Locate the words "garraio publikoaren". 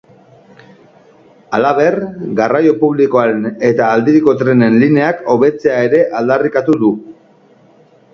2.39-3.45